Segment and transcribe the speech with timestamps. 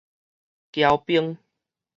[0.71, 1.37] 驕兵